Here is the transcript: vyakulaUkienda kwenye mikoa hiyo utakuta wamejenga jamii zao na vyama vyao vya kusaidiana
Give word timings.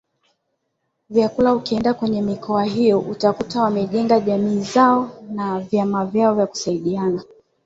vyakulaUkienda 1.09 1.93
kwenye 1.93 2.21
mikoa 2.21 2.63
hiyo 2.63 2.99
utakuta 2.99 3.61
wamejenga 3.61 4.19
jamii 4.19 4.61
zao 4.61 5.09
na 5.29 5.59
vyama 5.59 6.05
vyao 6.05 6.35
vya 6.35 6.47
kusaidiana 6.47 7.23